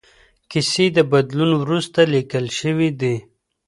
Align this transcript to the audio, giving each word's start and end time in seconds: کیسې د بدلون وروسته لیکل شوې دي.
کیسې 0.51 0.85
د 0.97 0.99
بدلون 1.11 1.51
وروسته 1.61 1.99
لیکل 2.13 2.45
شوې 2.59 2.89
دي. 3.01 3.15